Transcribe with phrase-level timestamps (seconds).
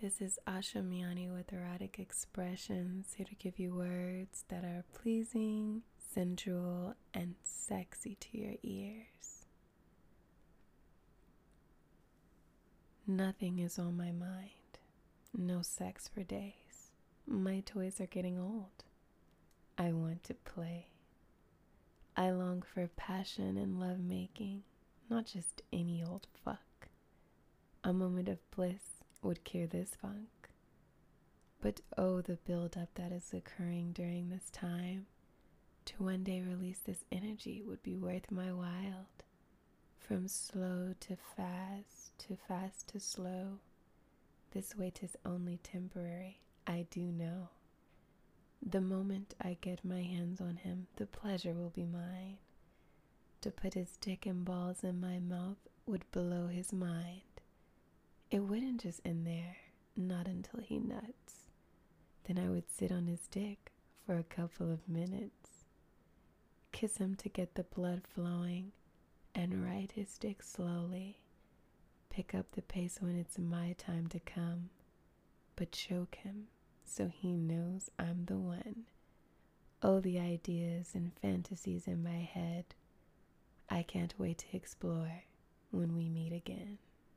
[0.00, 5.82] This is Asha Miani with Erotic Expressions, here to give you words that are pleasing,
[6.14, 9.46] sensual, and sexy to your ears.
[13.08, 14.78] Nothing is on my mind.
[15.36, 16.92] No sex for days.
[17.26, 18.84] My toys are getting old.
[19.76, 20.90] I want to play.
[22.16, 24.62] I long for passion and love making,
[25.10, 26.86] not just any old fuck.
[27.82, 30.28] A moment of bliss would cure this funk.
[31.60, 35.06] But oh, the buildup that is occurring during this time.
[35.86, 39.08] To one day release this energy would be worth my while.
[39.98, 43.58] From slow to fast, to fast to slow.
[44.52, 47.48] This wait is only temporary, I do know.
[48.62, 52.38] The moment I get my hands on him, the pleasure will be mine.
[53.42, 57.22] To put his dick and balls in my mouth would blow his mind.
[58.30, 59.56] It wouldn't just end there,
[59.96, 61.48] not until he nuts.
[62.24, 63.72] Then I would sit on his dick
[64.04, 65.64] for a couple of minutes,
[66.72, 68.72] kiss him to get the blood flowing,
[69.34, 71.18] and ride his dick slowly.
[72.10, 74.70] Pick up the pace when it's my time to come,
[75.56, 76.48] but choke him
[76.84, 78.84] so he knows I'm the one.
[79.82, 82.64] Oh, the ideas and fantasies in my head.
[83.70, 85.24] I can't wait to explore
[85.70, 86.78] when we meet again.